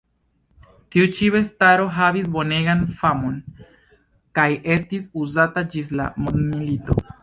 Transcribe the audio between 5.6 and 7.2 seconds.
ĝis la mondmilito.